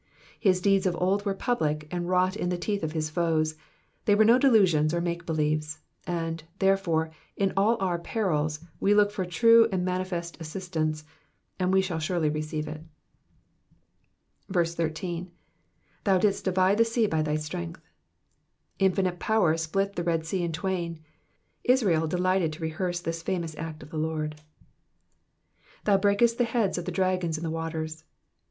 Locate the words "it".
12.67-12.81